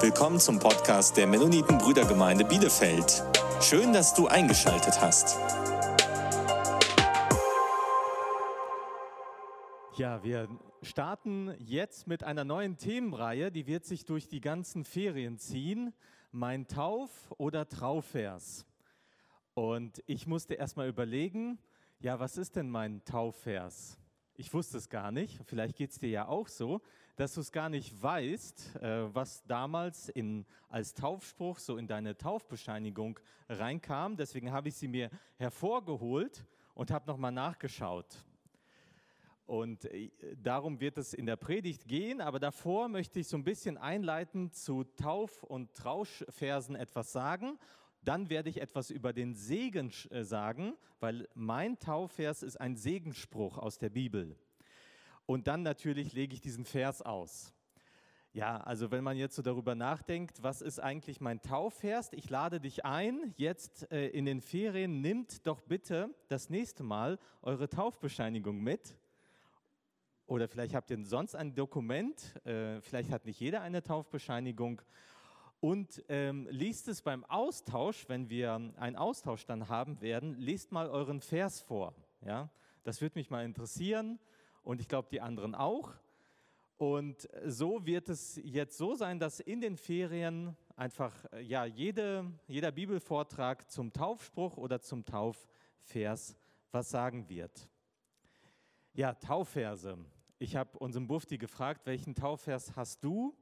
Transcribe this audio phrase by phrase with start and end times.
[0.00, 3.24] Willkommen zum Podcast der Mennoniten Brüdergemeinde Bielefeld.
[3.60, 5.36] Schön, dass du eingeschaltet hast.
[9.96, 10.48] Ja, wir
[10.82, 15.92] starten jetzt mit einer neuen Themenreihe, die wird sich durch die ganzen Ferien ziehen.
[16.30, 18.66] Mein Tauf- oder Trauvers.
[19.54, 21.58] Und ich musste erstmal überlegen,
[21.98, 23.98] ja, was ist denn mein Taufvers?
[24.36, 26.82] Ich wusste es gar nicht, vielleicht geht es dir ja auch so,
[27.18, 32.16] dass du es gar nicht weißt, äh, was damals in, als Taufspruch so in deine
[32.16, 33.18] Taufbescheinigung
[33.48, 34.16] reinkam.
[34.16, 36.44] Deswegen habe ich sie mir hervorgeholt
[36.74, 38.24] und habe nochmal nachgeschaut.
[39.46, 40.10] Und äh,
[40.40, 44.54] darum wird es in der Predigt gehen, aber davor möchte ich so ein bisschen einleitend
[44.54, 47.58] zu Tauf- und Trauschversen etwas sagen
[48.04, 53.58] dann werde ich etwas über den Segen äh, sagen, weil mein Taufvers ist ein Segensspruch
[53.58, 54.36] aus der Bibel.
[55.28, 57.52] Und dann natürlich lege ich diesen Vers aus.
[58.32, 62.10] Ja, also wenn man jetzt so darüber nachdenkt, was ist eigentlich mein Taufvers?
[62.14, 67.18] Ich lade dich ein, jetzt äh, in den Ferien, nimmt doch bitte das nächste Mal
[67.42, 68.96] eure Taufbescheinigung mit.
[70.26, 74.80] Oder vielleicht habt ihr sonst ein Dokument, äh, vielleicht hat nicht jeder eine Taufbescheinigung
[75.60, 80.88] und ähm, liest es beim Austausch, wenn wir einen Austausch dann haben werden, lest mal
[80.88, 81.94] euren Vers vor.
[82.24, 82.48] Ja?
[82.82, 84.18] Das würde mich mal interessieren
[84.68, 85.94] und ich glaube die anderen auch.
[86.76, 92.70] Und so wird es jetzt so sein, dass in den Ferien einfach ja, jede, jeder
[92.70, 96.36] Bibelvortrag zum Taufspruch oder zum Taufvers
[96.70, 97.66] was sagen wird.
[98.92, 99.96] Ja, Taufverse.
[100.38, 103.34] Ich habe unseren Bufti gefragt, welchen Taufvers hast du?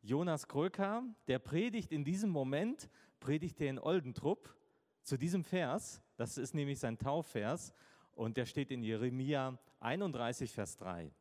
[0.00, 4.54] Jonas Kröker, der predigt in diesem Moment, predigt er in Oldentrupp
[5.02, 6.00] zu diesem Vers.
[6.16, 7.74] Das ist nämlich sein Taufvers
[8.12, 11.12] und der steht in Jeremia 31, Vers 3.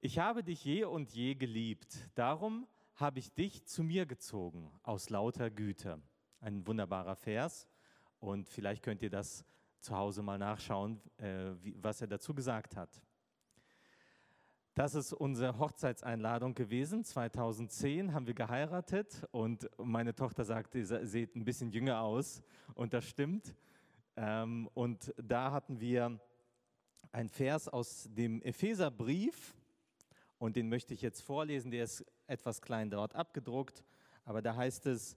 [0.00, 5.08] Ich habe dich je und je geliebt, darum habe ich dich zu mir gezogen aus
[5.08, 6.02] lauter Güte.
[6.40, 7.68] Ein wunderbarer Vers
[8.18, 9.44] und vielleicht könnt ihr das
[9.78, 13.02] zu Hause mal nachschauen, äh, was er dazu gesagt hat.
[14.74, 17.04] Das ist unsere Hochzeitseinladung gewesen.
[17.04, 22.42] 2010 haben wir geheiratet und meine Tochter sagte, ihr seht ein bisschen jünger aus
[22.74, 23.54] und das stimmt.
[24.16, 26.20] Ähm, und da hatten wir
[27.12, 29.54] ein Vers aus dem Epheserbrief
[30.38, 31.70] und den möchte ich jetzt vorlesen.
[31.70, 33.84] Der ist etwas klein dort abgedruckt,
[34.24, 35.16] aber da heißt es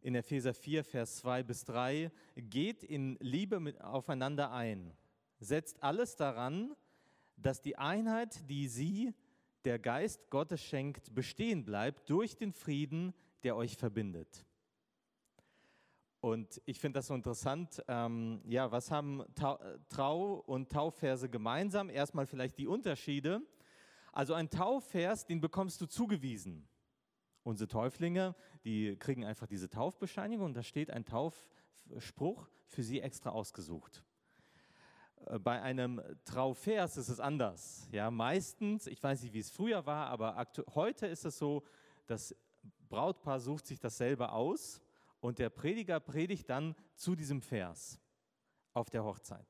[0.00, 4.92] in Epheser 4, Vers 2 bis 3, geht in Liebe aufeinander ein,
[5.40, 6.76] setzt alles daran,
[7.36, 9.12] dass die Einheit, die sie,
[9.64, 14.46] der Geist Gottes schenkt, bestehen bleibt durch den Frieden, der euch verbindet.
[16.26, 17.84] Und ich finde das so interessant.
[17.86, 19.22] Ähm, ja, was haben
[19.88, 21.88] Trau- und Taufverse gemeinsam?
[21.88, 23.42] Erstmal vielleicht die Unterschiede.
[24.10, 26.66] Also ein Taufvers, den bekommst du zugewiesen.
[27.44, 33.30] Unsere Täuflinge, die kriegen einfach diese Taufbescheinigung und da steht ein Taufspruch für sie extra
[33.30, 34.02] ausgesucht.
[35.26, 37.86] Äh, bei einem Trauvers ist es anders.
[37.92, 40.44] Ja, meistens, ich weiß nicht, wie es früher war, aber
[40.74, 41.62] heute ist es so,
[42.08, 42.34] das
[42.88, 44.82] Brautpaar sucht sich dasselbe aus
[45.20, 48.00] und der Prediger predigt dann zu diesem Vers
[48.72, 49.46] auf der Hochzeit.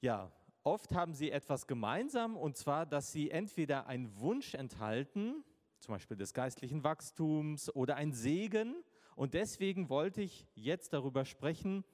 [0.00, 0.30] Ja,
[0.62, 5.44] oft haben sie etwas gemeinsam und zwar, dass sie entweder einen Wunsch enthalten,
[5.80, 8.84] zum Beispiel des geistlichen Wachstums oder ein Segen.
[9.16, 11.84] Und deswegen wollte ich jetzt darüber sprechen,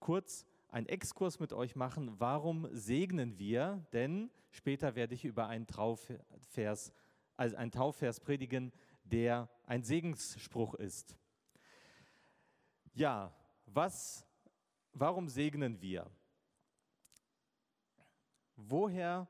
[0.00, 5.66] kurz einen Exkurs mit euch machen, warum segnen wir, denn später werde ich über einen
[5.66, 6.92] Taufvers,
[7.36, 8.72] also einen Taufvers predigen,
[9.04, 11.16] der ein Segensspruch ist.
[12.94, 13.32] Ja,
[13.64, 14.26] was,
[14.92, 16.10] warum segnen wir?
[18.54, 19.26] Woher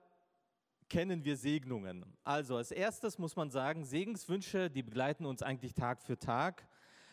[0.88, 2.04] kennen wir Segnungen?
[2.24, 6.66] Also als erstes muss man sagen, Segenswünsche, die begleiten uns eigentlich Tag für Tag.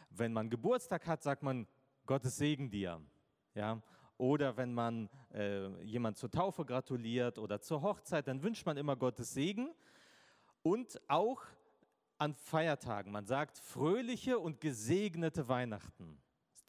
[0.10, 1.68] Wenn man Geburtstag hat, sagt man,
[2.08, 3.00] Gottes Segen dir.
[3.54, 3.80] Ja,
[4.18, 8.96] oder wenn man äh, jemand zur Taufe gratuliert oder zur Hochzeit, dann wünscht man immer
[8.96, 9.70] Gottes Segen.
[10.64, 11.44] Und auch
[12.18, 13.12] an Feiertagen.
[13.12, 16.20] Man sagt fröhliche und gesegnete Weihnachten.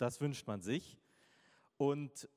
[0.00, 0.98] Das wünscht man sich.
[1.76, 2.28] Und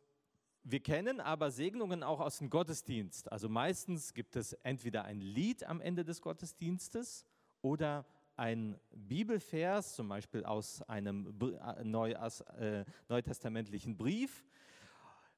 [0.63, 3.31] wir kennen aber Segnungen auch aus dem Gottesdienst.
[3.31, 7.25] Also meistens gibt es entweder ein Lied am Ende des Gottesdienstes
[7.61, 8.05] oder
[8.35, 14.43] ein Bibelvers, zum Beispiel aus einem äh, äh, neutestamentlichen Brief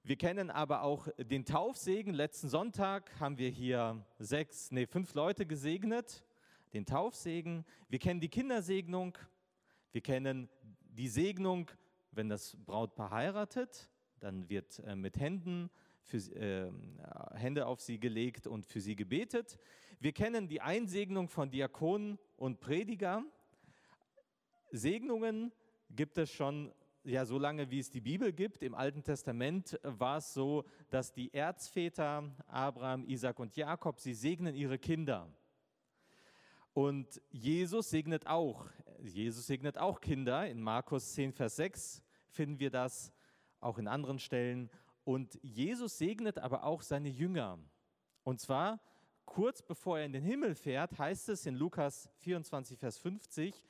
[0.08, 2.14] wir kennen aber auch den Taufsegen.
[2.14, 6.24] Letzten Sonntag haben wir hier sechs, nee, fünf Leute gesegnet.
[6.74, 7.66] Den Taufsegen.
[7.90, 9.18] Wir kennen die Kindersegnung.
[9.94, 10.48] Wir kennen
[10.92, 11.72] die Segnung,
[12.16, 13.90] wenn das Brautpaar heiratet.
[14.20, 15.70] Dann wird äh, mit Händen
[16.02, 16.72] für, äh,
[17.34, 19.58] Hände auf sie gelegt und für sie gebetet.
[20.00, 23.24] Wir kennen die Einsegnung von Diakonen und Prediger.
[24.72, 25.52] Segnungen
[25.90, 26.72] gibt es schon
[27.04, 28.64] ja so lange, wie es die Bibel gibt.
[28.64, 34.56] Im Alten Testament war es so, dass die Erzväter Abraham, Isaac und Jakob, sie segnen
[34.56, 35.30] ihre Kinder.
[36.74, 38.68] Und Jesus segnet auch.
[39.02, 40.48] Jesus segnet auch Kinder.
[40.48, 42.05] In Markus 10, Vers 6
[42.36, 43.12] finden wir das,
[43.60, 44.70] auch in anderen Stellen.
[45.04, 47.58] Und Jesus segnet aber auch seine Jünger.
[48.24, 48.80] Und zwar
[49.26, 53.66] kurz bevor er in den Himmel fährt, heißt es in Lukas 24, Vers 50,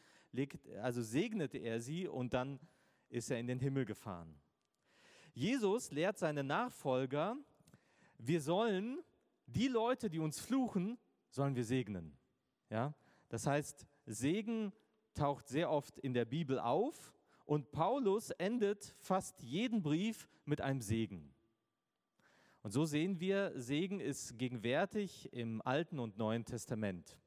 [0.81, 2.59] also segnete er sie und dann
[3.09, 4.35] ist er in den Himmel gefahren.
[5.33, 7.38] Jesus lehrt seine Nachfolger,
[8.18, 9.00] wir sollen
[9.45, 10.97] die Leute, die uns fluchen,
[11.29, 12.18] sollen wir segnen.
[12.69, 12.94] Ja?
[13.29, 14.73] Das heißt, Segen
[15.13, 17.13] taucht sehr oft in der Bibel auf
[17.45, 21.33] und Paulus endet fast jeden Brief mit einem Segen.
[22.63, 27.18] Und so sehen wir, Segen ist gegenwärtig im Alten und Neuen Testament.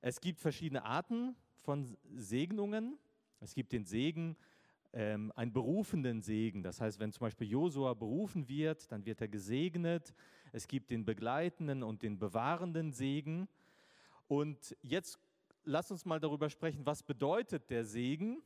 [0.00, 2.98] Es gibt verschiedene Arten von Segnungen.
[3.40, 4.36] Es gibt den Segen,
[4.92, 6.62] ähm, einen berufenden Segen.
[6.62, 10.14] Das heißt, wenn zum Beispiel Josua berufen wird, dann wird er gesegnet.
[10.52, 13.48] Es gibt den begleitenden und den bewahrenden Segen.
[14.26, 15.18] Und jetzt
[15.64, 18.42] lass uns mal darüber sprechen, was bedeutet der Segen?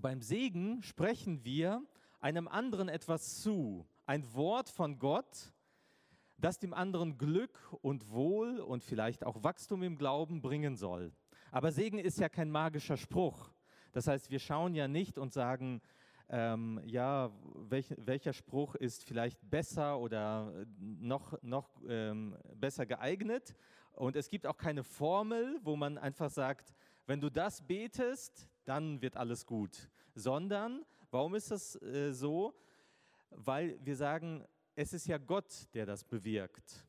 [0.00, 1.82] Beim Segen sprechen wir
[2.20, 5.52] einem anderen etwas zu, ein Wort von Gott,
[6.38, 11.12] das dem anderen Glück und Wohl und vielleicht auch Wachstum im Glauben bringen soll.
[11.50, 13.50] Aber Segen ist ja kein magischer Spruch.
[13.92, 15.80] Das heißt, wir schauen ja nicht und sagen,
[16.28, 23.54] ähm, ja, welch, welcher Spruch ist vielleicht besser oder noch, noch ähm, besser geeignet.
[23.92, 26.74] Und es gibt auch keine Formel, wo man einfach sagt,
[27.06, 29.88] wenn du das betest, dann wird alles gut.
[30.14, 32.54] Sondern, warum ist das äh, so?
[33.30, 36.86] Weil wir sagen, es ist ja Gott, der das bewirkt.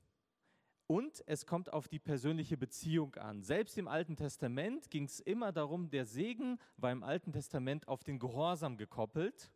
[0.87, 3.43] Und es kommt auf die persönliche Beziehung an.
[3.43, 8.03] Selbst im Alten Testament ging es immer darum, der Segen war im Alten Testament auf
[8.03, 9.51] den Gehorsam gekoppelt.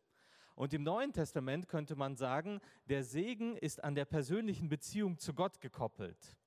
[0.56, 5.34] Und im Neuen Testament könnte man sagen, der Segen ist an der persönlichen Beziehung zu
[5.34, 6.38] Gott gekoppelt.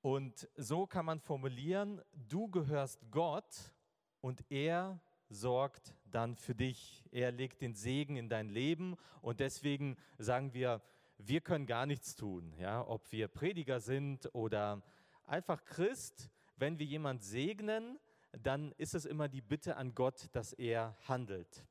[0.00, 3.72] Und so kann man formulieren, du gehörst Gott
[4.20, 7.04] und er sorgt dann für dich.
[7.10, 10.82] Er legt den Segen in dein Leben und deswegen sagen wir,
[11.18, 14.82] wir können gar nichts tun, ja, ob wir Prediger sind oder
[15.24, 17.98] einfach Christ, wenn wir jemand segnen,
[18.32, 21.66] dann ist es immer die Bitte an Gott, dass er handelt.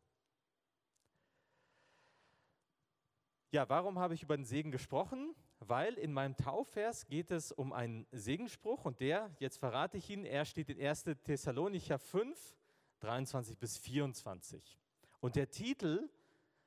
[3.51, 5.33] Ja, warum habe ich über den Segen gesprochen?
[5.59, 10.25] Weil in meinem Taufvers geht es um einen Segenspruch und der, jetzt verrate ich Ihnen,
[10.25, 11.06] er steht in 1.
[11.24, 12.56] Thessalonicher 5,
[13.00, 14.80] 23 bis 24.
[15.19, 16.09] Und der Titel,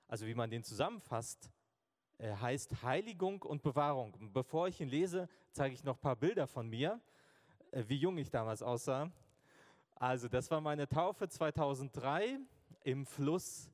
[0.09, 1.51] also wie man den zusammenfasst,
[2.21, 4.31] heißt Heiligung und Bewahrung.
[4.33, 7.01] Bevor ich ihn lese, zeige ich noch ein paar Bilder von mir,
[7.71, 9.11] äh, wie jung ich damals aussah.
[9.95, 12.39] Also das war meine Taufe 2003
[12.85, 13.71] im Fluss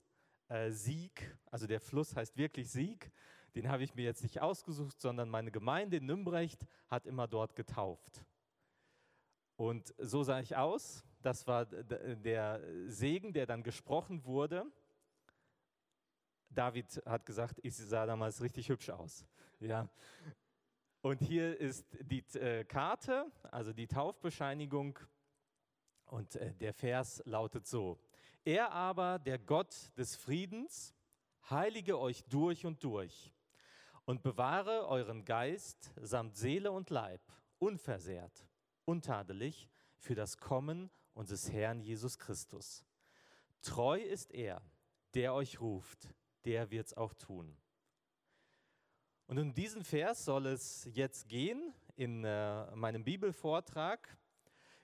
[0.49, 1.37] äh, Sieg.
[1.51, 3.11] Also der Fluss heißt wirklich Sieg.
[3.57, 7.57] Den habe ich mir jetzt nicht ausgesucht, sondern meine Gemeinde in Nümbrecht hat immer dort
[7.57, 8.23] getauft.
[9.57, 11.07] Und so sah ich aus.
[11.23, 14.71] Das war der Segen, der dann gesprochen wurde.
[16.51, 19.27] David hat gesagt, ich sah damals richtig hübsch aus.
[19.61, 19.89] Ja.
[21.01, 24.99] Und hier ist die äh, Karte, also die Taufbescheinigung.
[26.05, 27.99] Und äh, der Vers lautet so:
[28.45, 30.95] Er aber, der Gott des Friedens,
[31.49, 33.33] heilige euch durch und durch
[34.07, 37.21] und bewahre euren Geist samt Seele und Leib
[37.59, 38.49] unversehrt,
[38.87, 42.83] untadelig für das Kommen unseres Herrn Jesus Christus.
[43.61, 44.63] Treu ist er,
[45.15, 46.15] der euch ruft
[46.47, 47.55] der wird es auch tun.
[49.27, 54.17] Und um diesen Vers soll es jetzt gehen in äh, meinem Bibelvortrag.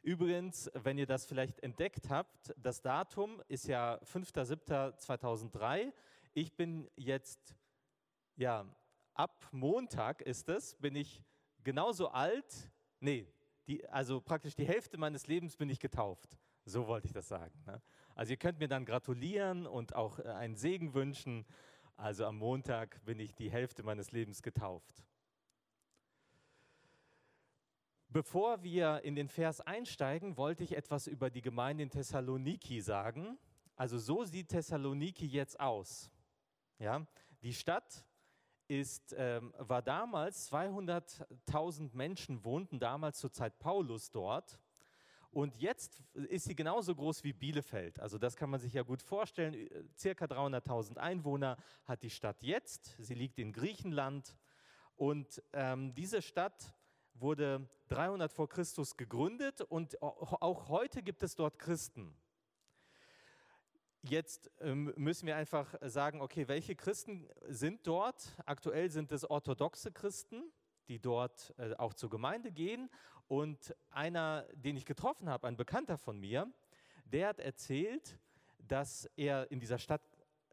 [0.02, 5.93] Übrigens, wenn ihr das vielleicht entdeckt habt, das Datum ist ja 5.7.2003.
[6.35, 7.55] Ich bin jetzt,
[8.35, 8.67] ja,
[9.14, 11.23] ab Montag ist es, bin ich
[11.62, 13.26] genauso alt, nee,
[13.66, 16.37] die, also praktisch die Hälfte meines Lebens bin ich getauft.
[16.64, 17.52] So wollte ich das sagen.
[17.66, 17.81] Ne?
[18.14, 21.45] Also ihr könnt mir dann gratulieren und auch äh, einen Segen wünschen.
[21.97, 25.04] Also am Montag bin ich die Hälfte meines Lebens getauft.
[28.09, 33.38] Bevor wir in den Vers einsteigen, wollte ich etwas über die Gemeinde in Thessaloniki sagen.
[33.75, 36.11] Also so sieht Thessaloniki jetzt aus.
[36.78, 37.07] Ja,
[37.42, 38.04] die Stadt
[38.81, 44.59] ist, ähm, war damals, 200.000 Menschen wohnten damals zur Zeit Paulus dort.
[45.31, 48.00] Und jetzt ist sie genauso groß wie Bielefeld.
[48.00, 49.69] Also das kann man sich ja gut vorstellen.
[49.97, 52.97] Circa 300.000 Einwohner hat die Stadt jetzt.
[52.99, 54.37] Sie liegt in Griechenland.
[54.97, 56.75] Und ähm, diese Stadt
[57.14, 62.14] wurde 300 vor Christus gegründet und auch heute gibt es dort Christen.
[64.12, 68.37] Jetzt ähm, müssen wir einfach sagen, okay, welche Christen sind dort?
[68.45, 70.52] Aktuell sind es orthodoxe Christen,
[70.87, 72.90] die dort äh, auch zur Gemeinde gehen.
[73.26, 76.52] Und einer, den ich getroffen habe, ein Bekannter von mir,
[77.07, 78.19] der hat erzählt,
[78.59, 80.02] dass er in dieser Stadt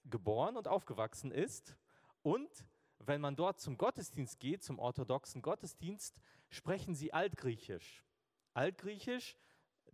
[0.05, 1.75] geboren und aufgewachsen ist.
[2.21, 2.65] Und
[2.99, 6.15] wenn man dort zum Gottesdienst geht, zum orthodoxen Gottesdienst,
[6.49, 8.05] sprechen sie Altgriechisch.
[8.53, 9.35] Altgriechisch,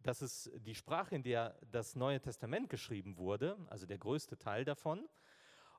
[0.05, 4.63] das ist die Sprache, in der das Neue Testament geschrieben wurde, also der größte Teil
[4.63, 5.09] davon.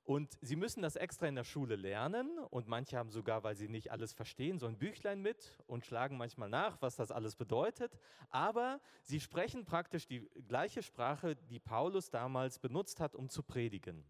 [0.02, 3.68] Und sie müssen das extra in der Schule lernen und manche haben sogar, weil sie
[3.68, 7.98] nicht alles verstehen, so ein Büchlein mit und schlagen manchmal nach, was das alles bedeutet.
[8.30, 14.04] Aber sie sprechen praktisch die gleiche Sprache, die Paulus damals benutzt hat, um zu predigen.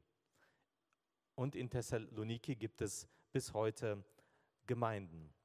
[1.34, 4.02] Und in Thessaloniki gibt es bis heute
[4.66, 5.35] Gemeinden.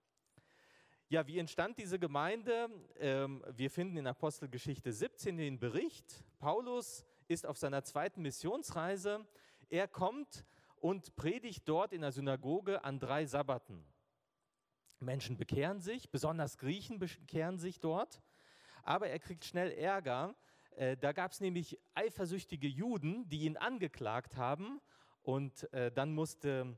[1.12, 2.70] Ja, wie entstand diese Gemeinde?
[2.98, 6.24] Ähm, wir finden in Apostelgeschichte 17 den Bericht.
[6.40, 9.28] Paulus ist auf seiner zweiten Missionsreise
[9.68, 10.46] er kommt
[10.78, 13.84] und predigt dort in der Synagoge an drei Sabbaten.
[15.02, 18.22] Menschen bekehren sich, besonders Griechen bekehren sich dort,
[18.82, 20.34] aber er kriegt schnell Ärger.
[20.78, 24.80] Äh, da gab es nämlich eifersüchtige Juden, die ihn angeklagt haben
[25.24, 26.78] und äh, dann musste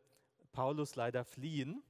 [0.53, 1.83] Paulus leider fliehen.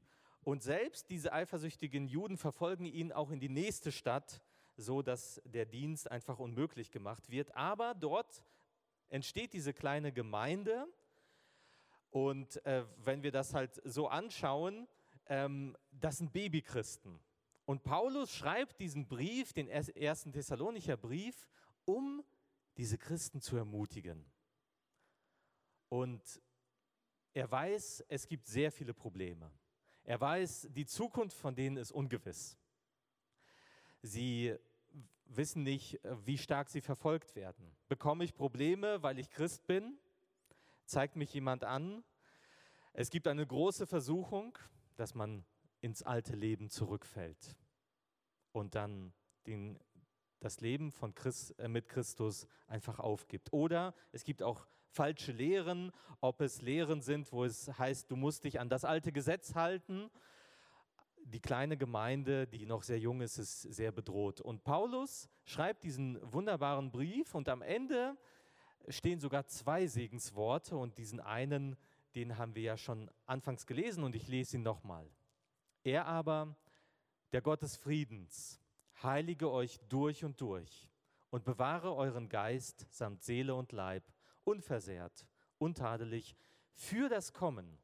[0.43, 4.41] Und selbst diese eifersüchtigen Juden verfolgen ihn auch in die nächste Stadt,
[4.75, 7.55] so dass der Dienst einfach unmöglich gemacht wird.
[7.55, 8.43] Aber dort
[9.09, 10.87] entsteht diese kleine Gemeinde.
[12.09, 14.87] Und äh, wenn wir das halt so anschauen,
[15.27, 17.19] ähm, das sind Babychristen.
[17.65, 21.47] Und Paulus schreibt diesen Brief, den ersten Thessalonicher Brief,
[21.85, 22.21] um
[22.75, 24.25] diese Christen zu ermutigen.
[25.87, 26.41] Und
[27.33, 29.49] er weiß, es gibt sehr viele Probleme.
[30.03, 32.57] Er weiß, die Zukunft von denen ist ungewiss.
[34.01, 34.55] Sie
[35.25, 37.75] wissen nicht, wie stark sie verfolgt werden.
[37.87, 39.97] Bekomme ich Probleme, weil ich Christ bin?
[40.85, 42.03] Zeigt mich jemand an?
[42.91, 44.57] Es gibt eine große Versuchung,
[44.97, 45.45] dass man
[45.81, 47.57] ins alte Leben zurückfällt
[48.51, 49.13] und dann
[49.47, 49.79] den,
[50.39, 53.51] das Leben von Christ, äh, mit Christus einfach aufgibt.
[53.51, 58.43] Oder es gibt auch falsche Lehren, ob es Lehren sind, wo es heißt, du musst
[58.45, 60.09] dich an das alte Gesetz halten
[61.25, 64.41] die kleine Gemeinde, die noch sehr jung ist, ist sehr bedroht.
[64.41, 68.17] Und Paulus schreibt diesen wunderbaren Brief und am Ende
[68.89, 71.77] stehen sogar zwei Segensworte und diesen einen,
[72.15, 75.09] den haben wir ja schon anfangs gelesen und ich lese ihn nochmal.
[75.83, 76.55] Er aber,
[77.31, 78.59] der Gott des Friedens,
[79.01, 80.89] heilige euch durch und durch
[81.29, 84.03] und bewahre euren Geist samt Seele und Leib
[84.43, 86.35] unversehrt, untadelig
[86.73, 87.77] für das Kommen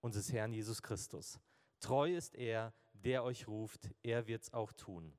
[0.00, 1.38] unseres Herrn Jesus Christus.
[1.80, 5.16] Treu ist er, der euch ruft, er wird es auch tun.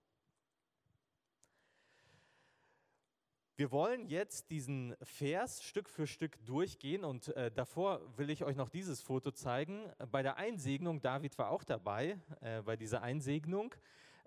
[3.62, 8.56] Wir wollen jetzt diesen Vers Stück für Stück durchgehen und äh, davor will ich euch
[8.56, 9.92] noch dieses Foto zeigen.
[10.12, 13.76] Bei der Einsegnung, David war auch dabei äh, bei dieser Einsegnung.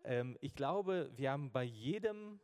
[0.04, 2.38] Ähm, ich glaube, wir haben bei jedem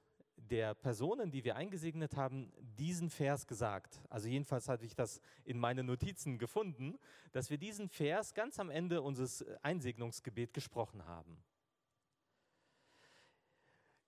[0.50, 4.00] der Personen, die wir eingesegnet haben, diesen Vers gesagt.
[4.10, 6.98] Also jedenfalls hatte ich das in meinen Notizen gefunden,
[7.32, 11.42] dass wir diesen Vers ganz am Ende unseres Einsegnungsgebet gesprochen haben.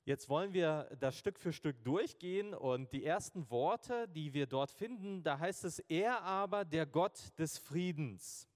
[0.05, 4.73] Jetzt wollen wir das Stück für Stück durchgehen und die ersten Worte, die wir dort
[4.73, 8.49] finden, da heißt es, er aber der Gott des Friedens.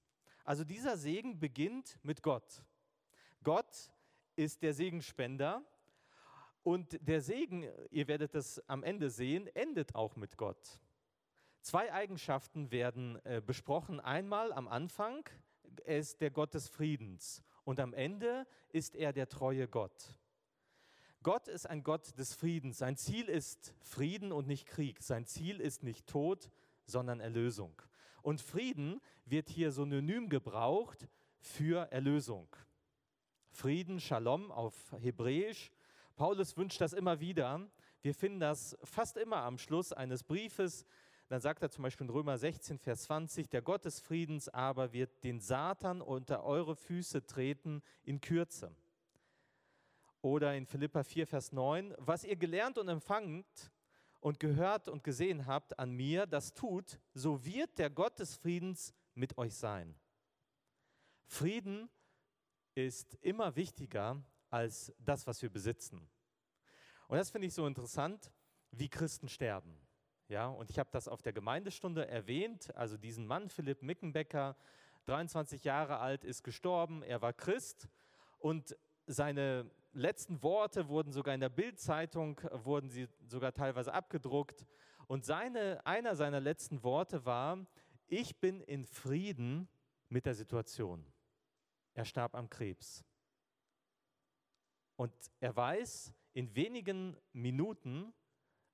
[0.42, 2.64] Also dieser Segen beginnt mit Gott.
[3.44, 3.92] Gott
[4.34, 5.64] ist der Segenspender
[6.66, 10.80] und der Segen, ihr werdet es am Ende sehen, endet auch mit Gott.
[11.60, 14.00] Zwei Eigenschaften werden äh, besprochen.
[14.00, 15.28] Einmal am Anfang,
[15.84, 20.16] er ist der Gott des Friedens und am Ende ist er der treue Gott.
[21.22, 22.78] Gott ist ein Gott des Friedens.
[22.78, 25.04] Sein Ziel ist Frieden und nicht Krieg.
[25.04, 26.50] Sein Ziel ist nicht Tod,
[26.84, 27.80] sondern Erlösung.
[28.22, 31.06] Und Frieden wird hier synonym gebraucht
[31.38, 32.48] für Erlösung.
[33.52, 35.70] Frieden, Shalom auf Hebräisch,
[36.16, 37.60] Paulus wünscht das immer wieder.
[38.00, 40.86] Wir finden das fast immer am Schluss eines Briefes.
[41.28, 44.92] Dann sagt er zum Beispiel in Römer 16, Vers 20, der Gott des Friedens aber
[44.92, 48.74] wird den Satan unter eure Füße treten in Kürze.
[50.22, 53.70] Oder in Philippa 4, Vers 9, was ihr gelernt und empfangt
[54.20, 58.94] und gehört und gesehen habt an mir, das tut, so wird der Gott des Friedens
[59.14, 59.94] mit euch sein.
[61.26, 61.90] Frieden
[62.74, 64.22] ist immer wichtiger
[64.56, 66.08] als das, was wir besitzen.
[67.08, 68.32] Und das finde ich so interessant,
[68.70, 69.78] wie Christen sterben.
[70.28, 74.56] Ja, und ich habe das auf der Gemeindestunde erwähnt, also diesen Mann, Philipp Mickenbecker,
[75.04, 77.86] 23 Jahre alt, ist gestorben, er war Christ
[78.38, 78.74] und
[79.06, 84.66] seine letzten Worte wurden sogar in der Bildzeitung, wurden sie sogar teilweise abgedruckt.
[85.06, 87.66] Und seine, einer seiner letzten Worte war,
[88.08, 89.68] ich bin in Frieden
[90.08, 91.06] mit der Situation.
[91.94, 93.04] Er starb am Krebs.
[94.96, 98.12] Und er weiß, in wenigen Minuten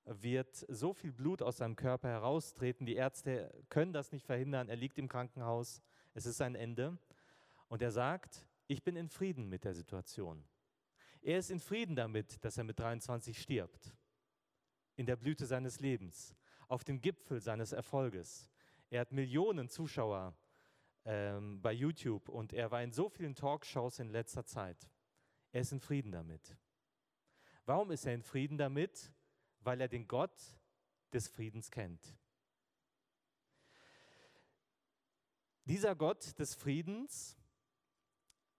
[0.05, 2.87] wird so viel Blut aus seinem Körper heraustreten.
[2.87, 4.69] Die Ärzte können das nicht verhindern.
[4.69, 5.81] Er liegt im Krankenhaus.
[6.15, 6.99] Es ist sein Ende.
[7.69, 10.45] Und er sagt, ich bin in Frieden mit der Situation.
[11.21, 13.95] Er ist in Frieden damit, dass er mit 23 stirbt.
[14.97, 16.35] In der Blüte seines Lebens,
[16.69, 18.51] auf dem Gipfel seines Erfolges.
[18.91, 20.35] Er hat Millionen Zuschauer
[21.05, 24.91] ähm, bei YouTube und er war in so vielen Talkshows in letzter Zeit.
[25.53, 26.57] Er ist in Frieden damit.
[27.67, 29.13] Warum ist er in Frieden damit?
[29.61, 30.35] Weil er den Gott
[31.13, 32.17] des Friedens kennt.
[35.65, 37.37] Dieser Gott des Friedens,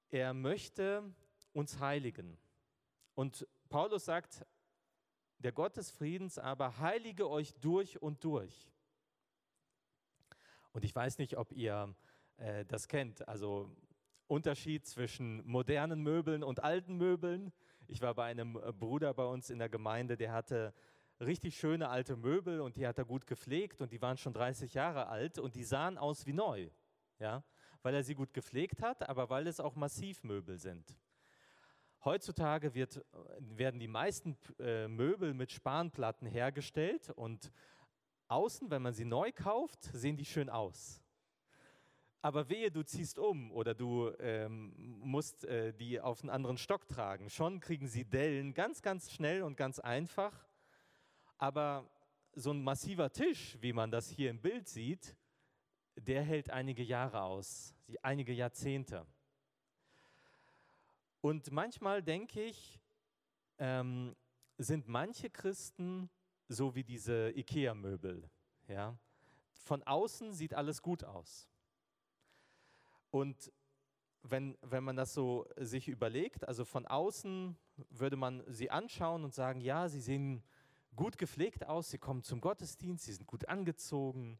[0.09, 1.13] er möchte
[1.51, 2.38] uns heiligen.
[3.15, 4.45] Und Paulus sagt,
[5.39, 8.71] der Gott des Friedens aber heilige euch durch und durch.
[10.71, 11.93] Und ich weiß nicht, ob ihr
[12.38, 13.75] äh, das kennt, also
[14.27, 17.51] Unterschied zwischen modernen Möbeln und alten Möbeln.
[17.88, 20.74] Ich war bei einem äh, Bruder bei uns in der Gemeinde, der hatte
[21.20, 24.74] richtig schöne alte Möbel und die hat er gut gepflegt und die waren schon 30
[24.74, 26.70] Jahre alt und die sahen aus wie neu,
[27.20, 27.44] ja,
[27.82, 30.98] weil er sie gut gepflegt hat, aber weil es auch Massivmöbel sind.
[32.03, 33.01] Heutzutage wird, äh,
[33.39, 37.51] werden die meisten äh, Möbel mit Spanplatten hergestellt und
[38.27, 41.02] außen, wenn man sie neu kauft, sehen die schön aus.
[42.24, 46.88] Aber wehe, du ziehst um oder du ähm, musst äh, die auf einen anderen Stock
[46.88, 47.30] tragen.
[47.30, 50.48] Schon kriegen sie Dellen ganz, ganz schnell und ganz einfach.
[51.38, 51.86] Aber
[52.34, 55.18] so ein massiver Tisch, wie man das hier im Bild sieht,
[55.98, 59.06] der hält einige Jahre aus, einige Jahrzehnte.
[61.20, 62.80] Und manchmal denke ich,
[63.58, 64.15] ähm,
[64.58, 66.10] sind manche Christen
[66.48, 68.29] so wie diese IKEA-Möbel.
[68.70, 68.98] Ja?
[69.66, 71.50] Von außen sieht alles gut aus.
[73.13, 73.53] Und
[74.23, 77.55] wenn, wenn man das so sich überlegt, also von außen
[77.91, 80.41] würde man sie anschauen und sagen, ja, sie sehen
[80.95, 84.39] gut gepflegt aus, sie kommen zum Gottesdienst, sie sind gut angezogen,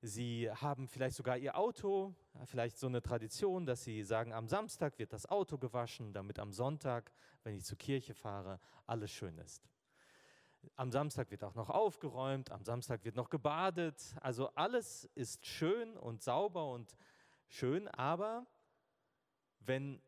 [0.00, 2.14] sie haben vielleicht sogar ihr Auto,
[2.46, 6.54] vielleicht so eine Tradition, dass sie sagen, am Samstag wird das Auto gewaschen, damit am
[6.54, 7.12] Sonntag,
[7.44, 9.68] wenn ich zur Kirche fahre, alles schön ist.
[10.76, 15.98] Am Samstag wird auch noch aufgeräumt, am Samstag wird noch gebadet, also alles ist schön
[15.98, 16.96] und sauber und
[17.48, 18.46] schön, aber
[19.60, 20.00] wenn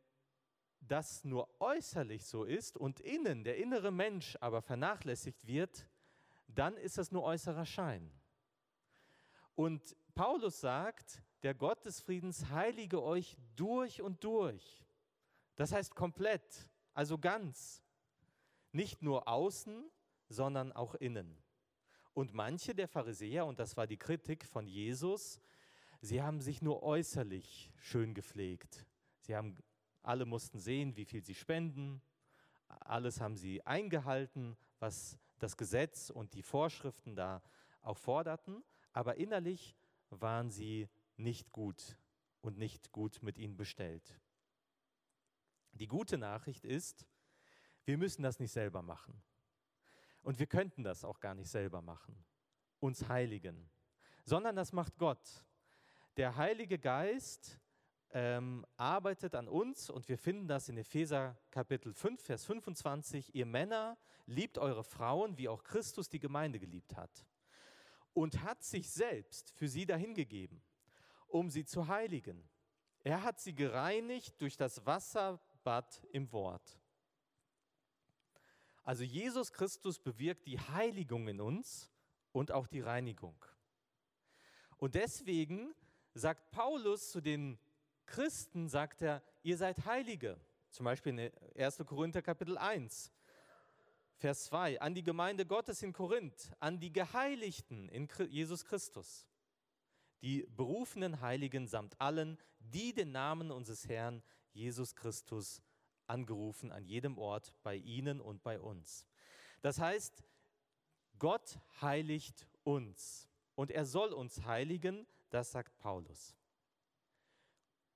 [0.81, 5.87] das nur äußerlich so ist und innen, der innere Mensch aber vernachlässigt wird,
[6.49, 8.11] dann ist das nur äußerer Schein.
[9.55, 14.85] Und Paulus sagt, der Gott des Friedens heilige euch durch und durch.
[15.57, 17.83] Das heißt komplett, also ganz.
[18.73, 19.91] Nicht nur außen,
[20.29, 21.37] sondern auch innen.
[22.15, 25.41] Und manche der Pharisäer, und das war die Kritik von Jesus,
[26.03, 28.87] Sie haben sich nur äußerlich schön gepflegt.
[29.21, 29.57] Sie haben,
[30.03, 32.01] alle mussten sehen, wie viel sie spenden.
[32.69, 37.43] Alles haben sie eingehalten, was das Gesetz und die Vorschriften da
[37.83, 38.65] auch forderten.
[38.93, 39.77] Aber innerlich
[40.09, 41.99] waren sie nicht gut
[42.41, 44.21] und nicht gut mit ihnen bestellt.
[45.73, 47.07] Die gute Nachricht ist,
[47.85, 49.23] wir müssen das nicht selber machen.
[50.23, 52.25] Und wir könnten das auch gar nicht selber machen,
[52.79, 53.71] uns heiligen,
[54.25, 55.45] sondern das macht Gott
[56.17, 57.61] der Heilige Geist
[58.13, 63.35] ähm, arbeitet an uns und wir finden das in Epheser Kapitel 5, Vers 25.
[63.35, 63.97] Ihr Männer
[64.27, 67.25] liebt eure Frauen, wie auch Christus die Gemeinde geliebt hat
[68.13, 70.61] und hat sich selbst für sie dahingegeben,
[71.29, 72.49] um sie zu heiligen.
[73.03, 76.79] Er hat sie gereinigt durch das Wasserbad im Wort.
[78.83, 81.91] Also Jesus Christus bewirkt die Heiligung in uns
[82.33, 83.37] und auch die Reinigung.
[84.77, 85.75] Und deswegen
[86.15, 87.59] sagt Paulus zu den
[88.07, 90.39] Christen, sagt er, ihr seid Heilige.
[90.71, 91.79] Zum Beispiel in 1.
[91.87, 93.13] Korinther Kapitel 1,
[94.17, 99.27] Vers 2, an die Gemeinde Gottes in Korinth, an die Geheiligten in Jesus Christus,
[100.23, 105.63] die berufenen Heiligen samt allen, die den Namen unseres Herrn Jesus Christus
[106.07, 109.07] angerufen, an jedem Ort, bei ihnen und bei uns.
[109.63, 110.23] Das heißt,
[111.19, 116.37] Gott heiligt uns und er soll uns heiligen, das sagt Paulus.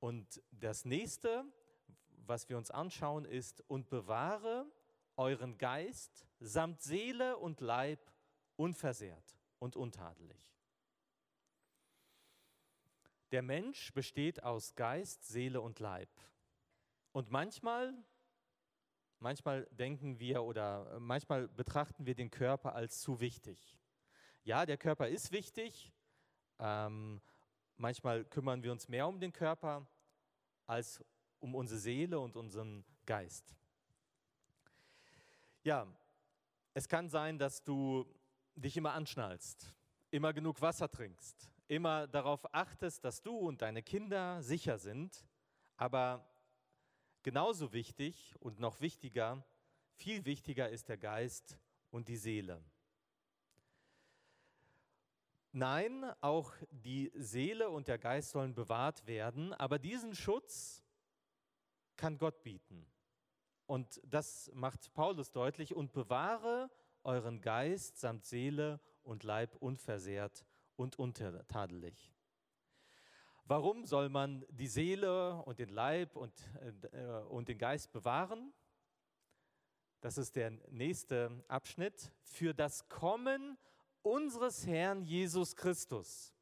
[0.01, 1.44] Und das nächste,
[2.27, 4.66] was wir uns anschauen, ist, und bewahre
[5.16, 8.01] euren Geist samt Seele und Leib
[8.57, 10.40] unversehrt und untadelig.
[13.31, 16.11] Der Mensch besteht aus Geist, Seele und Leib.
[17.12, 17.94] Und manchmal
[19.25, 23.79] manchmal denken wir oder manchmal betrachten wir den Körper als zu wichtig.
[24.44, 25.93] Ja, der Körper ist wichtig.
[26.58, 27.20] Ähm,
[27.76, 29.86] manchmal kümmern wir uns mehr um den Körper
[30.66, 31.02] als
[31.40, 33.54] um unsere Seele und unseren Geist.
[35.62, 35.86] Ja,
[36.72, 38.06] es kann sein, dass du
[38.54, 39.74] dich immer anschnallst,
[40.10, 45.26] immer genug Wasser trinkst, immer darauf achtest, dass du und deine Kinder sicher sind.
[45.76, 46.26] Aber
[47.22, 49.44] genauso wichtig und noch wichtiger,
[49.96, 51.58] viel wichtiger ist der Geist
[51.90, 52.62] und die Seele.
[55.56, 60.82] Nein, auch die Seele und der Geist sollen bewahrt werden, aber diesen Schutz
[61.96, 62.84] kann Gott bieten.
[63.66, 65.72] Und das macht Paulus deutlich.
[65.76, 66.72] Und bewahre
[67.04, 72.12] euren Geist samt Seele und Leib unversehrt und untadelig.
[73.44, 76.34] Warum soll man die Seele und den Leib und,
[76.90, 78.52] äh, und den Geist bewahren?
[80.00, 82.10] Das ist der nächste Abschnitt.
[82.22, 83.56] Für das Kommen
[84.04, 86.32] unseres Herrn Jesus Christus.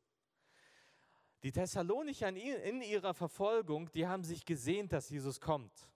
[1.42, 5.88] Die Thessalonicher in ihrer Verfolgung, die haben sich gesehnt, dass Jesus kommt.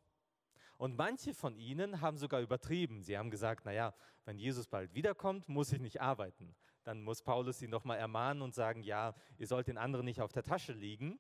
[0.77, 3.03] Und manche von ihnen haben sogar übertrieben.
[3.03, 6.55] Sie haben gesagt, naja, wenn Jesus bald wiederkommt, muss ich nicht arbeiten.
[6.85, 10.33] Dann muss Paulus sie nochmal ermahnen und sagen, ja, ihr sollt den anderen nicht auf
[10.33, 11.19] der Tasche liegen.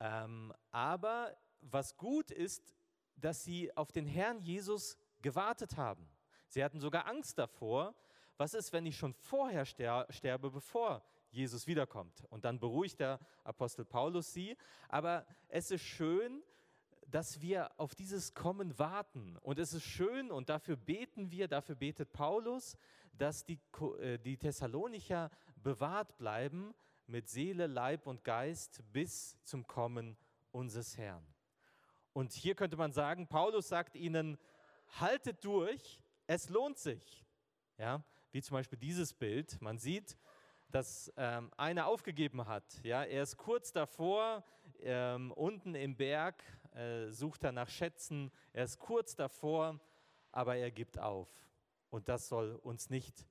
[0.00, 2.74] Ähm, aber was gut ist,
[3.16, 6.08] dass sie auf den Herrn Jesus gewartet haben.
[6.48, 7.94] Sie hatten sogar Angst davor.
[8.38, 12.24] Was ist, wenn ich schon vorher sterbe, bevor Jesus wiederkommt?
[12.30, 14.56] Und dann beruhigt der Apostel Paulus sie.
[14.88, 16.40] Aber es ist schön,
[17.10, 19.36] dass wir auf dieses Kommen warten.
[19.38, 22.76] Und es ist schön und dafür beten wir, dafür betet Paulus,
[23.12, 23.58] dass die,
[24.00, 26.74] äh, die Thessalonicher bewahrt bleiben
[27.08, 30.16] mit Seele, Leib und Geist bis zum Kommen
[30.52, 31.26] unseres Herrn.
[32.12, 34.38] Und hier könnte man sagen, Paulus sagt ihnen,
[35.00, 37.24] haltet durch, es lohnt sich.
[37.78, 39.60] Ja, wie zum Beispiel dieses Bild.
[39.60, 40.16] Man sieht,
[40.70, 42.64] dass ähm, einer aufgegeben hat.
[42.82, 44.44] Ja, er ist kurz davor,
[44.80, 46.42] ähm, unten im Berg
[46.74, 48.30] äh, sucht er nach Schätzen.
[48.52, 49.80] Er ist kurz davor,
[50.30, 51.28] aber er gibt auf.
[51.90, 53.26] Und das soll uns nicht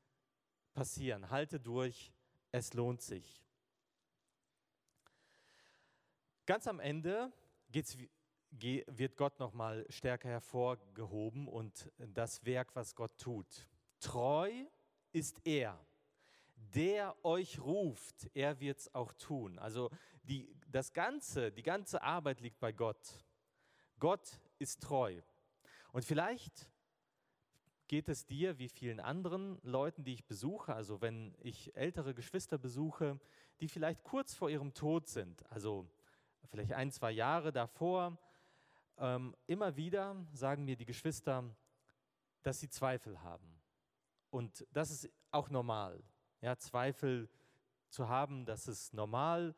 [0.74, 1.30] passieren.
[1.30, 2.12] Halte durch,
[2.52, 3.44] es lohnt sich.
[6.46, 7.32] Ganz am Ende
[7.72, 7.98] geht's,
[8.50, 13.68] wird Gott nochmal stärker hervorgehoben und das Werk, was Gott tut.
[14.00, 14.66] Treu
[15.12, 15.80] ist er,
[16.76, 19.58] der euch ruft, er wird es auch tun.
[19.60, 19.90] Also
[20.24, 23.26] die, das Ganze, die ganze Arbeit liegt bei Gott.
[24.00, 25.22] Gott ist treu.
[25.92, 26.70] Und vielleicht
[27.88, 32.58] geht es dir wie vielen anderen Leuten, die ich besuche, also wenn ich ältere Geschwister
[32.58, 33.20] besuche,
[33.62, 35.88] die vielleicht kurz vor ihrem Tod sind, also
[36.50, 38.18] vielleicht ein, zwei Jahre davor,
[38.98, 41.44] ähm, immer wieder sagen mir die Geschwister,
[42.44, 43.57] dass sie Zweifel haben.
[44.38, 46.04] Und das ist auch normal.
[46.42, 47.28] Ja, Zweifel
[47.90, 49.56] zu haben, das ist normal.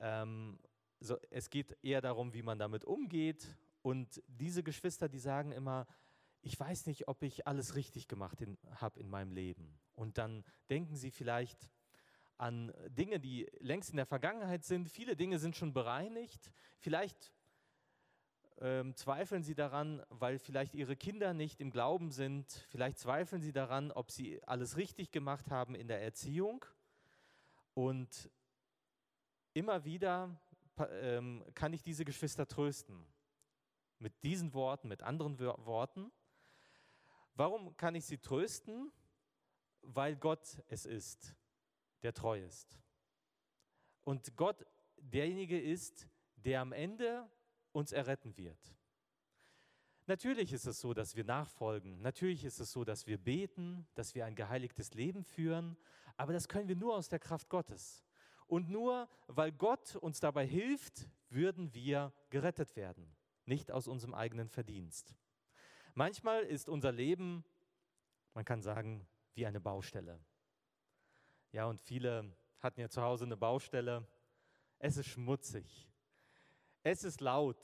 [0.00, 0.58] Ähm,
[0.98, 5.86] so, es geht eher darum, wie man damit umgeht und diese Geschwister, die sagen immer,
[6.40, 8.42] ich weiß nicht, ob ich alles richtig gemacht
[8.76, 9.78] habe in meinem Leben.
[9.94, 11.70] Und dann denken sie vielleicht
[12.38, 14.88] an Dinge, die längst in der Vergangenheit sind.
[14.88, 16.50] Viele Dinge sind schon bereinigt.
[16.78, 17.30] Vielleicht
[18.60, 22.50] ähm, zweifeln sie daran, weil vielleicht ihre Kinder nicht im Glauben sind.
[22.68, 26.64] Vielleicht zweifeln sie daran, ob sie alles richtig gemacht haben in der Erziehung.
[27.74, 28.30] Und
[29.52, 30.40] immer wieder
[30.78, 33.04] ähm, kann ich diese Geschwister trösten
[33.98, 36.12] mit diesen Worten, mit anderen Worten.
[37.34, 38.92] Warum kann ich sie trösten?
[39.82, 41.34] Weil Gott es ist,
[42.02, 42.78] der treu ist.
[44.04, 44.64] Und Gott
[44.98, 47.28] derjenige ist, der am Ende
[47.74, 48.74] uns erretten wird.
[50.06, 52.00] Natürlich ist es so, dass wir nachfolgen.
[52.00, 55.76] Natürlich ist es so, dass wir beten, dass wir ein geheiligtes Leben führen.
[56.16, 58.04] Aber das können wir nur aus der Kraft Gottes.
[58.46, 63.14] Und nur weil Gott uns dabei hilft, würden wir gerettet werden
[63.46, 65.14] nicht aus unserem eigenen Verdienst.
[65.94, 67.44] Manchmal ist unser Leben,
[68.32, 70.18] man kann sagen, wie eine Baustelle.
[71.52, 74.06] Ja, und viele hatten ja zu Hause eine Baustelle.
[74.78, 75.88] Es ist schmutzig.
[76.86, 77.56] Es ist laut.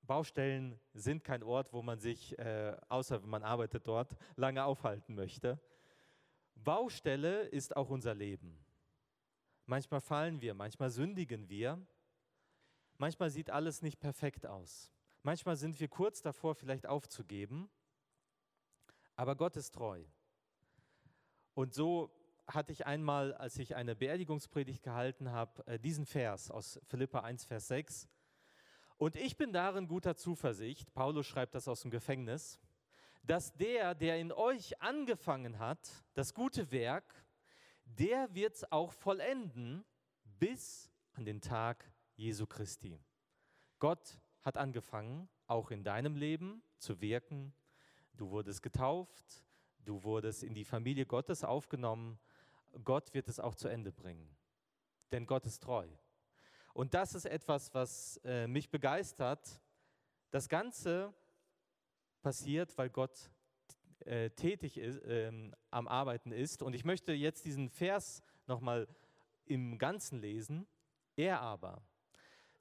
[0.00, 5.14] Baustellen sind kein Ort, wo man sich, äh, außer wenn man arbeitet dort, lange aufhalten
[5.14, 5.60] möchte.
[6.54, 8.64] Baustelle ist auch unser Leben.
[9.66, 11.78] Manchmal fallen wir, manchmal sündigen wir.
[12.96, 14.90] Manchmal sieht alles nicht perfekt aus.
[15.22, 17.68] Manchmal sind wir kurz davor, vielleicht aufzugeben.
[19.16, 20.02] Aber Gott ist treu.
[21.52, 22.10] Und so
[22.46, 27.44] hatte ich einmal, als ich eine Beerdigungspredigt gehalten habe, äh, diesen Vers aus Philippa 1,
[27.44, 28.08] Vers 6.
[28.98, 32.58] Und ich bin darin guter Zuversicht, Paulus schreibt das aus dem Gefängnis,
[33.22, 37.26] dass der, der in euch angefangen hat, das gute Werk,
[37.84, 39.84] der wird es auch vollenden
[40.38, 43.00] bis an den Tag Jesu Christi.
[43.78, 47.52] Gott hat angefangen, auch in deinem Leben zu wirken.
[48.14, 49.44] Du wurdest getauft,
[49.84, 52.18] du wurdest in die Familie Gottes aufgenommen.
[52.84, 54.28] Gott wird es auch zu Ende bringen.
[55.12, 55.86] Denn Gott ist treu.
[56.74, 59.60] Und das ist etwas, was äh, mich begeistert.
[60.30, 61.14] Das Ganze
[62.20, 63.30] passiert, weil Gott
[64.00, 65.32] äh, tätig ist, äh,
[65.70, 66.62] am Arbeiten ist.
[66.62, 68.88] Und ich möchte jetzt diesen Vers nochmal
[69.46, 70.66] im Ganzen lesen.
[71.16, 71.82] Er aber,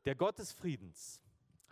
[0.05, 1.21] der Gott des Friedens,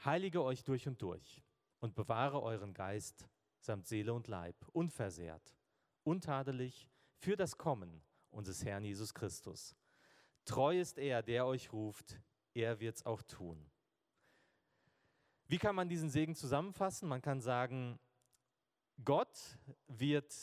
[0.03, 1.41] heilige euch durch und durch
[1.79, 3.29] und bewahre euren Geist
[3.59, 5.55] samt Seele und Leib unversehrt,
[6.03, 8.01] untadelig für das Kommen
[8.33, 9.75] unseres Herrn Jesus Christus.
[10.45, 12.19] Treu ist er, der euch ruft,
[12.53, 13.69] er wird es auch tun.
[15.47, 17.07] Wie kann man diesen Segen zusammenfassen?
[17.07, 17.99] Man kann sagen,
[19.03, 20.33] Gott wird